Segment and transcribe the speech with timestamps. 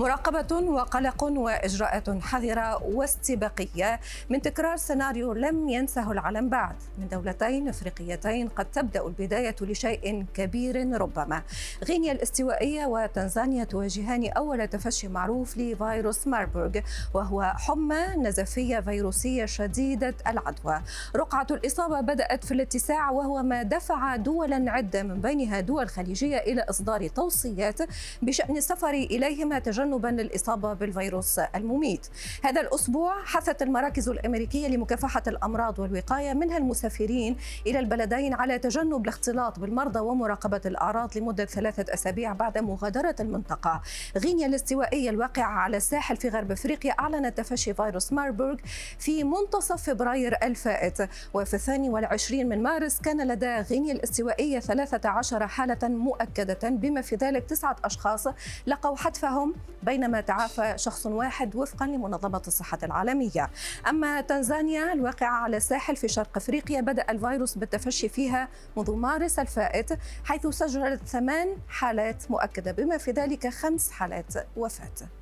[0.00, 4.00] مراقبة وقلق وإجراءات حذرة واستباقية
[4.30, 6.74] من تكرار سيناريو لم ينسه العالم بعد.
[6.98, 11.42] من دولتين أفريقيتين قد تبدأ البداية لشيء كبير ربما.
[11.84, 16.80] غينيا الاستوائية وتنزانيا تواجهان أول تفشي معروف لفيروس ماربورغ
[17.14, 20.80] وهو حمى نزفية فيروسية شديدة العدوى.
[21.16, 26.60] رقعة الإصابة بدأت في الاتساع وهو ما دفع دولا عدة من بينها دول خليجية إلى
[26.62, 27.78] إصدار توصيات
[28.22, 32.06] بشأن السفر إليهما تجنب تجنبا للإصابة بالفيروس المميت.
[32.44, 39.58] هذا الأسبوع حثت المراكز الأمريكية لمكافحة الأمراض والوقاية منها المسافرين إلى البلدين على تجنب الاختلاط
[39.58, 43.82] بالمرضى ومراقبة الأعراض لمدة ثلاثة أسابيع بعد مغادرة المنطقة.
[44.16, 48.56] غينيا الاستوائية الواقعة على الساحل في غرب أفريقيا أعلنت تفشي فيروس ماربورغ
[48.98, 51.08] في منتصف فبراير الفائت.
[51.34, 57.44] وفي الثاني والعشرين من مارس كان لدى غينيا الاستوائية 13 حالة مؤكدة بما في ذلك
[57.44, 58.26] تسعة أشخاص
[58.66, 63.50] لقوا حتفهم بينما تعافى شخص واحد وفقا لمنظمة الصحة العالمية.
[63.88, 69.98] أما تنزانيا الواقعة على الساحل في شرق أفريقيا بدأ الفيروس بالتفشي فيها منذ مارس الفائت
[70.24, 75.19] حيث سجلت ثمان حالات مؤكدة بما في ذلك خمس حالات وفاة.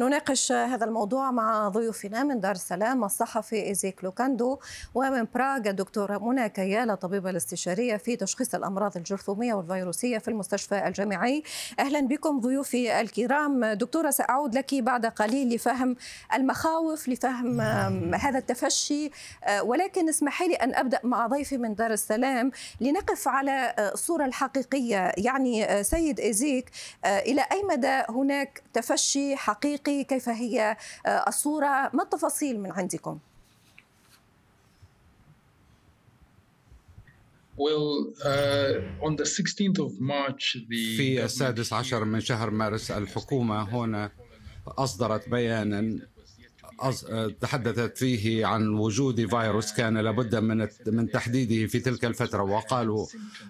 [0.00, 4.58] نناقش هذا الموضوع مع ضيوفنا من دار السلام الصحفي إيزيك لوكاندو
[4.94, 11.42] ومن براغ الدكتورة منى كيالة طبيبة الاستشارية في تشخيص الأمراض الجرثومية والفيروسية في المستشفى الجامعي.
[11.78, 13.64] أهلا بكم ضيوفي الكرام.
[13.64, 15.96] دكتورة سأعود لك بعد قليل لفهم
[16.34, 17.60] المخاوف لفهم
[18.14, 19.10] هذا التفشي.
[19.62, 22.50] ولكن اسمحي لي أن أبدأ مع ضيفي من دار السلام.
[22.80, 25.12] لنقف على الصورة الحقيقية.
[25.18, 26.70] يعني سيد إيزيك
[27.04, 30.76] إلى أي مدى هناك تفشي حقيقي؟ الحقيقي كيف هي
[31.06, 33.18] آه، الصورة؟ ما التفاصيل من عندكم؟
[37.58, 37.62] Uh,
[40.96, 44.10] في السادس عشر من شهر مارس الحكومة هنا
[44.66, 45.98] أصدرت بيانا
[47.40, 53.06] تحدثت فيه عن وجود فيروس كان لابد من من تحديده في تلك الفترة وقالوا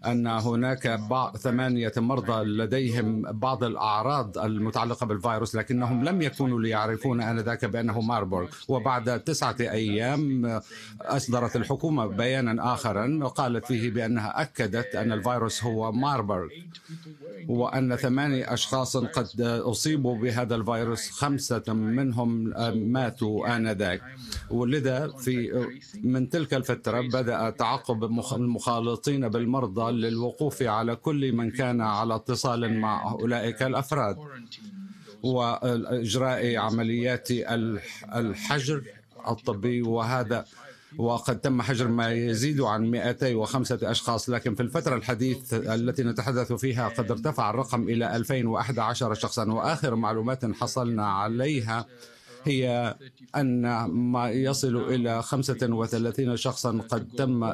[0.06, 7.64] أن هناك بعض ثمانية مرضى لديهم بعض الأعراض المتعلقة بالفيروس لكنهم لم يكونوا ليعرفون آنذاك
[7.64, 8.48] بأنه ماربورغ.
[8.68, 10.60] وبعد تسعة أيام
[11.00, 16.48] أصدرت الحكومة بيانا آخرا قالت فيه بأنها أكدت أن الفيروس هو ماربورغ
[17.48, 23.15] وأن ثمانية أشخاص قد أصيبوا بهذا الفيروس خمسة منهم ماتوا.
[23.16, 24.02] ماتوا آنذاك
[24.50, 25.66] ولذا في
[26.04, 33.12] من تلك الفترة بدأ تعقب المخالطين بالمرضى للوقوف على كل من كان على اتصال مع
[33.12, 34.16] أولئك الأفراد.
[35.22, 37.28] وإجراء عمليات
[38.14, 38.82] الحجر
[39.28, 40.44] الطبي وهذا.
[40.98, 44.30] وقد تم حجر ما يزيد عن 205 أشخاص.
[44.30, 49.52] لكن في الفترة الحديثة التي نتحدث فيها قد ارتفع الرقم إلى 2011 شخصا.
[49.52, 51.86] وآخر معلومات حصلنا عليها
[52.46, 52.96] هي
[53.36, 57.44] أن ما يصل إلى 35 شخصا قد تم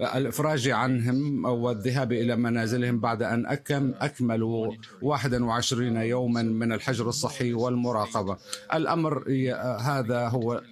[0.00, 8.36] الافراج عنهم والذهاب إلى منازلهم بعد أن أكم أكملوا 21 يوما من الحجر الصحي والمراقبة.
[8.74, 9.24] الأمر
[9.80, 10.62] هذا هو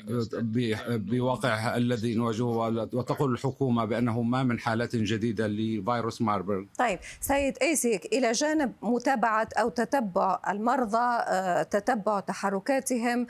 [0.89, 6.65] بواقع الذي نواجهه وتقول الحكومة بأنه ما من حالات جديدة لفيروس ماربرغ.
[6.79, 10.99] طيب سيد إيسيك إلى جانب متابعة أو تتبع المرضى
[11.29, 13.27] آه، تتبع تحركاتهم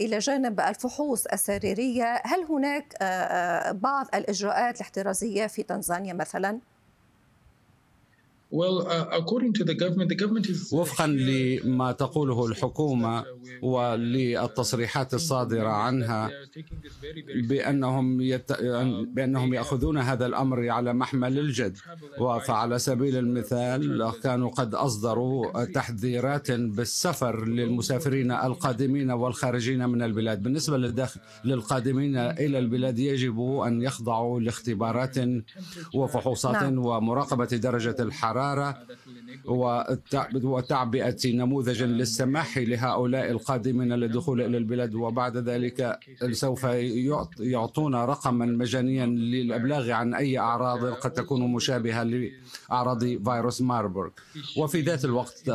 [0.00, 2.94] إلى جانب الفحوص السريرية هل هناك
[3.72, 6.60] بعض بعض الإجراءات الاحترازية في تنزانيا مثلا؟
[8.52, 9.22] Uh,
[10.72, 13.24] وفقا لما تقوله الحكومة
[13.62, 16.30] وللتصريحات الصادرة عنها
[17.48, 18.52] بأنهم يت...
[19.14, 21.76] بأنهم يأخذون هذا الأمر على محمل الجد.
[22.46, 30.42] فعلى سبيل المثال كانوا قد أصدروا تحذيرات بالسفر للمسافرين القادمين والخارجين من البلاد.
[30.42, 35.16] بالنسبة للداخل للقادمين إلى البلاد يجب أن يخضعوا لاختبارات
[35.94, 36.78] وفحوصات نعم.
[36.78, 37.96] ومراقبة درجة
[38.40, 38.78] الحرارة
[40.42, 45.98] وتعبئة نموذج للسماح لهؤلاء القادمين للدخول إلى البلاد وبعد ذلك
[46.30, 46.64] سوف
[47.40, 54.10] يعطون رقما مجانيا للإبلاغ عن أي أعراض قد تكون مشابهة لأعراض فيروس ماربورغ
[54.56, 55.50] وفي ذات الوقت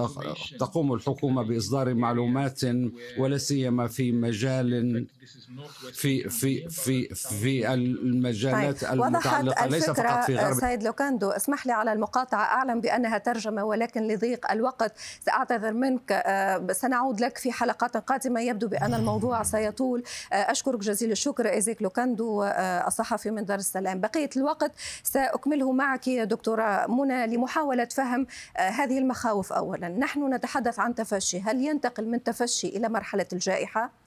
[0.60, 2.62] تقوم الحكومة بإصدار معلومات
[3.18, 5.08] ولا سيما في مجال
[5.94, 9.04] في في في في المجالات طيب.
[9.04, 14.08] المتعلقة ليس فقط في غرب سيد لوكاندو اسمح لي على المقاطعة أعلم بأنها ترجمة ولكن
[14.08, 14.94] لضيق الوقت
[15.26, 16.12] سأعتذر منك.
[16.12, 18.42] آه، سنعود لك في حلقات قادمة.
[18.42, 20.04] يبدو بأن الموضوع سيطول.
[20.34, 22.44] آه، أشكرك جزيل الشكر إيزيك لوكاندو
[22.88, 24.00] الصحفي من دار السلام.
[24.00, 24.72] بقية الوقت
[25.04, 28.28] سأكمله معك دكتورة منى لمحاولة فهم
[28.58, 29.88] هذه المخاوف أولا.
[29.88, 31.40] نحن نتحدث عن تفشي.
[31.40, 34.05] هل ينتقل من تفشي إلى مرحلة الجائحة؟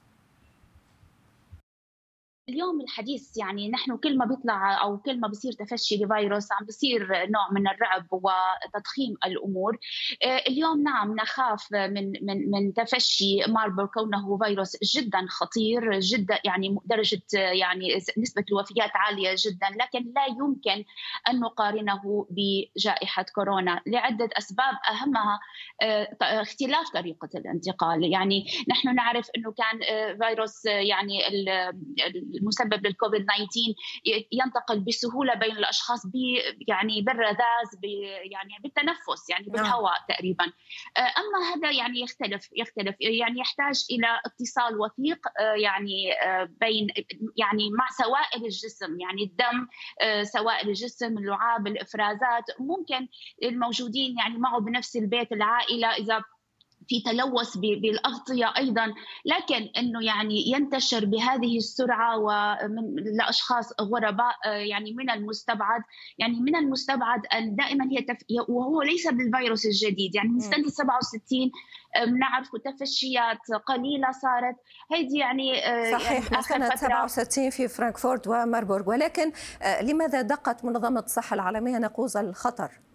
[2.49, 7.07] اليوم الحديث يعني نحن كل ما بيطلع أو كل ما بصير تفشي لفيروس عم بصير
[7.07, 9.77] نوع من الرعب وتضخيم الأمور.
[10.23, 16.77] آه، اليوم نعم نخاف من من من تفشي ماربر كونه فيروس جدا خطير جدا يعني
[16.85, 20.85] درجة يعني نسبة الوفيات عالية جدا لكن لا يمكن
[21.29, 23.81] أن نقارنه بجائحة كورونا.
[23.87, 25.39] لعدة أسباب أهمها
[25.81, 28.11] آه، اختلاف طريقة الانتقال.
[28.11, 31.19] يعني نحن نعرف إنه كان آه، فيروس يعني
[32.39, 36.01] المسبب للكوفيد 19 ينتقل بسهولة بين الأشخاص
[36.67, 37.69] يعني بالرذاذ
[38.31, 39.55] يعني بالتنفس يعني نعم.
[39.55, 40.43] بالهواء تقريبا.
[40.97, 42.95] آه، أما هذا يعني يختلف يختلف.
[42.99, 46.87] يعني يحتاج إلى اتصال وثيق آه، يعني آه، بين
[47.37, 49.67] يعني مع سوائل الجسم يعني الدم
[50.23, 52.43] سوائل الجسم اللعاب الإفرازات.
[52.59, 53.07] ممكن
[53.43, 56.23] الموجودين يعني معه بنفس البيت العائلة إذا
[56.89, 58.93] في تلوث بالأغطية أيضا.
[59.25, 65.81] لكن إنه يعني ينتشر بهذه السرعة ومن لأشخاص غرباء آه، يعني من المستبعد.
[66.17, 68.17] يعني من المستبعد أن دائما هي تف...
[68.49, 70.15] وهو ليس بالفيروس الجديد.
[70.15, 71.51] يعني من سنة 67
[72.07, 74.55] بنعرف تفشيات قليلة صارت.
[74.91, 76.31] هيدي يعني آه، صحيح.
[76.31, 78.89] يعني سنه 67 في فرانكفورت وماربورغ.
[78.89, 79.31] ولكن
[79.61, 82.88] آه، لماذا دقت منظمة الصحة العالمية نقوز الخطر؟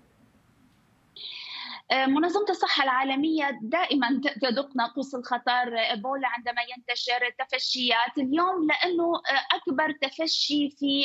[1.95, 9.57] آه، منظمة الصحة العالمية دائما تدق ناقوس الخطر إيبولا عندما ينتشر تفشيات اليوم لأنه آه،
[9.57, 11.05] أكبر تفشي في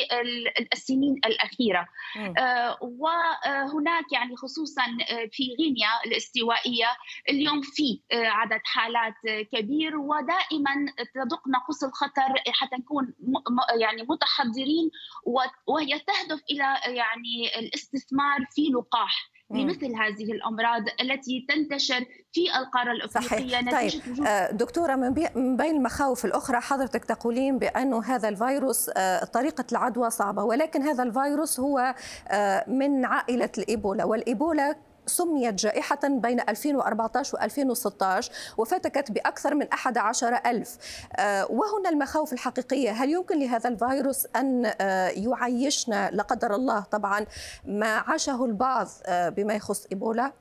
[0.72, 1.88] السنين الأخيرة.
[2.38, 4.82] آه، وهناك يعني خصوصا
[5.32, 6.86] في غينيا الاستوائية
[7.28, 9.14] اليوم في عدد حالات
[9.52, 10.74] كبير ودائما
[11.14, 13.14] تدق ناقوس الخطر حتى نكون
[13.80, 14.90] يعني متحضرين
[15.66, 19.30] وهي تهدف إلى يعني الاستثمار في لقاح.
[19.50, 23.92] لمثل هذه الأمراض التي تنتشر في القارة الأفريقية صحيح.
[24.02, 30.10] طيب آه، دكتورة من بين المخاوف الأخرى حضرتك تقولين بانه هذا الفيروس آه، طريقة العدوى
[30.10, 31.94] صعبة ولكن هذا الفيروس هو
[32.28, 34.76] آه، من عائلة الإيبولا والإيبولا
[35.06, 40.78] سميت جائحة بين 2014 و2016 وفتكت بأكثر من 11 ألف.
[41.16, 42.90] آه، وهنا المخاوف الحقيقية.
[42.90, 47.26] هل يمكن لهذا الفيروس أن آه، يعيشنا لا قدر الله؟ طبعا
[47.64, 50.32] ما عاشه البعض آه، بما يخص إيبولا؟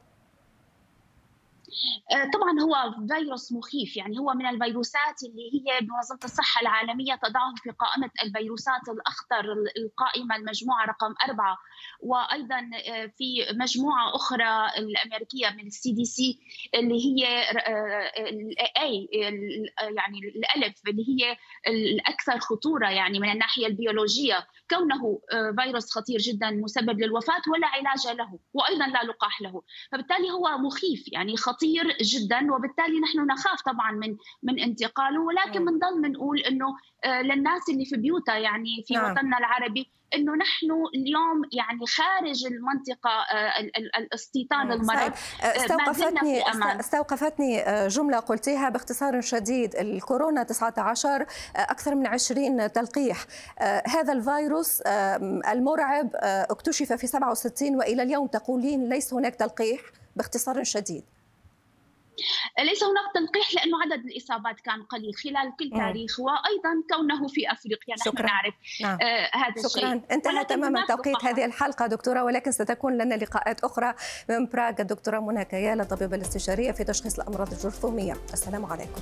[2.11, 7.53] آه، طبعا هو فيروس مخيف يعني هو من الفيروسات اللي هي منظمه الصحة العالمية تضعه
[7.63, 9.45] في قائمة الفيروسات الأخطر
[9.77, 11.57] القائمة المجموعة رقم أربعة.
[11.99, 16.39] وأيضا آه، في مجموعة أخرى الأمريكية من السي دي سي
[16.75, 18.11] اللي هي آه،
[19.81, 21.37] يعني الألف اللي هي
[21.67, 24.47] الأكثر خطورة يعني من الناحية البيولوجية.
[24.69, 25.21] كونه
[25.59, 29.61] فيروس خطير جدا مسبب للوفاة ولا علاج له وأيضا لا لقاح له.
[29.91, 31.58] فبالتالي هو مخيف يعني خطير.
[31.59, 36.65] خطير جدا وبالتالي نحن نخاف طبعا من من انتقاله ولكن بنضل بنقول إنه
[37.03, 39.11] آه، للناس اللي في بيوتها يعني في نعم.
[39.11, 43.59] وطننا العربي إنه نحن اليوم يعني خارج المنطقة آه،
[43.97, 45.11] الاستيطان المرض
[45.43, 46.43] آه، استوقفتني
[46.79, 49.75] استوقفتني جملة قلتيها باختصار شديد.
[49.75, 51.25] الكورونا 19
[51.55, 53.25] أكثر من 20 تلقيح.
[53.87, 54.81] هذا الفيروس
[55.51, 59.81] المرعب اكتشف في 67 وإلى اليوم تقولين ليس هناك تلقيح
[60.15, 61.03] باختصار شديد.
[62.59, 67.95] ليس هناك تلقيح لأنه عدد الإصابات كان قليل خلال كل تاريخ وأيضا كونه في أفريقيا
[67.95, 68.25] نحن شكرا.
[68.25, 68.97] نعرف نعم.
[69.01, 69.93] آه هذا شكرا.
[69.93, 73.93] الشيء انتهى تماما توقيت هذه الحلقة دكتورة ولكن ستكون لنا لقاءات أخرى
[74.29, 79.01] من براغ الدكتورة منى كياله طبيبه الاستشارية في تشخيص الأمراض الجرثومية السلام عليكم